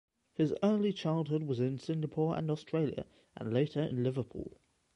His 0.33 0.51
early 0.63 0.93
childhood 0.93 1.43
was 1.43 1.59
in 1.59 1.77
Singapore 1.77 2.35
and 2.35 2.49
Australia 2.49 3.05
and 3.37 3.53
later 3.53 3.83
in 3.83 4.03
Liverpool. 4.03 4.57